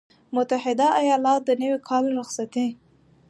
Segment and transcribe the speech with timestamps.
[0.35, 2.67] متحده ایالات- د نوي کال رخصتي